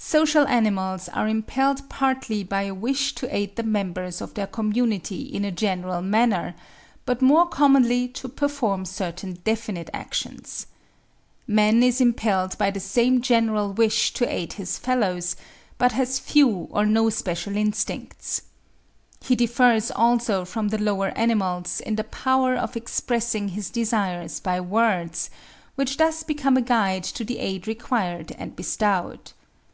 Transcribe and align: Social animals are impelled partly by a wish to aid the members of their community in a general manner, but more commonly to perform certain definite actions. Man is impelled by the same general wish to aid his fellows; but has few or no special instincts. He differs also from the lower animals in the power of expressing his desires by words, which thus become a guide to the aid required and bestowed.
Social 0.00 0.46
animals 0.46 1.08
are 1.08 1.26
impelled 1.28 1.88
partly 1.90 2.44
by 2.44 2.62
a 2.62 2.72
wish 2.74 3.16
to 3.16 3.34
aid 3.34 3.56
the 3.56 3.64
members 3.64 4.20
of 4.20 4.34
their 4.34 4.46
community 4.46 5.22
in 5.22 5.44
a 5.44 5.50
general 5.50 6.00
manner, 6.02 6.54
but 7.04 7.20
more 7.20 7.46
commonly 7.46 8.06
to 8.06 8.28
perform 8.28 8.84
certain 8.84 9.34
definite 9.42 9.90
actions. 9.92 10.68
Man 11.48 11.82
is 11.82 12.00
impelled 12.00 12.56
by 12.58 12.70
the 12.70 12.78
same 12.80 13.20
general 13.20 13.72
wish 13.74 14.12
to 14.14 14.32
aid 14.32 14.52
his 14.52 14.78
fellows; 14.78 15.34
but 15.78 15.92
has 15.92 16.20
few 16.20 16.68
or 16.70 16.86
no 16.86 17.10
special 17.10 17.56
instincts. 17.56 18.42
He 19.20 19.34
differs 19.34 19.90
also 19.90 20.44
from 20.44 20.68
the 20.68 20.78
lower 20.78 21.08
animals 21.18 21.80
in 21.80 21.96
the 21.96 22.04
power 22.04 22.54
of 22.54 22.76
expressing 22.76 23.48
his 23.48 23.68
desires 23.68 24.38
by 24.38 24.60
words, 24.60 25.28
which 25.74 25.96
thus 25.96 26.22
become 26.22 26.56
a 26.56 26.62
guide 26.62 27.02
to 27.04 27.24
the 27.24 27.40
aid 27.40 27.66
required 27.66 28.30
and 28.38 28.54
bestowed. 28.54 29.32